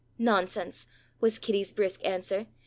[0.17, 0.87] "Nonsense!"
[1.19, 2.47] was Kitty's brisk answer.